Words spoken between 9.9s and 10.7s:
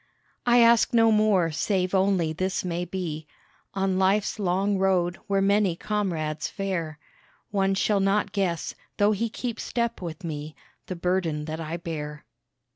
with me,